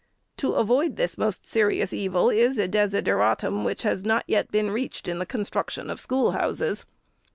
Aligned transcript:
To 0.37 0.53
avoid 0.53 0.95
this 0.95 1.15
most 1.15 1.45
serious 1.45 1.93
evil, 1.93 2.31
is 2.31 2.57
a 2.57 2.67
desideratum, 2.67 3.63
which 3.63 3.83
has 3.83 4.03
not 4.03 4.23
yet 4.25 4.49
been 4.49 4.71
reached 4.71 5.07
in 5.07 5.19
the 5.19 5.27
construction 5.27 5.91
of 5.91 5.99
schoolhouses. 5.99 6.87